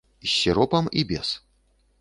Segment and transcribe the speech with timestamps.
[0.23, 1.37] З сіропам і без.